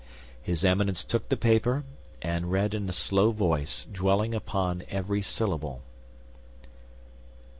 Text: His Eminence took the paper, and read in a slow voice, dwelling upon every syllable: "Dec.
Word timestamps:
His 0.41 0.65
Eminence 0.65 1.03
took 1.03 1.29
the 1.29 1.37
paper, 1.37 1.83
and 2.23 2.51
read 2.51 2.73
in 2.73 2.89
a 2.89 2.91
slow 2.91 3.29
voice, 3.29 3.85
dwelling 3.85 4.33
upon 4.33 4.81
every 4.89 5.21
syllable: 5.21 5.83
"Dec. 6.63 6.67